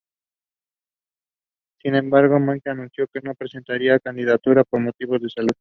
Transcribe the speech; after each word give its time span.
Sin 1.77 1.93
embargo, 1.93 2.39
Mukherjee 2.39 2.71
anunció 2.71 3.05
que 3.13 3.21
no 3.21 3.35
presentaría 3.35 3.93
su 3.97 4.01
candidatura 4.01 4.63
por 4.63 4.79
motivos 4.79 5.21
de 5.21 5.29
salud. 5.29 5.49